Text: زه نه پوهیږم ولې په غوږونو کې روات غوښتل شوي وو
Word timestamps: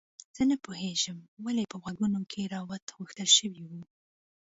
زه 0.35 0.43
نه 0.51 0.55
پوهیږم 0.65 1.17
ولې 1.45 1.63
په 1.71 1.77
غوږونو 1.81 2.19
کې 2.31 2.51
روات 2.55 2.83
غوښتل 2.97 3.29
شوي 3.37 3.63
وو 3.69 3.81